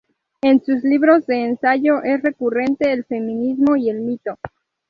[0.41, 4.39] En sus libros de ensayo es recurrente el feminismo y el mito.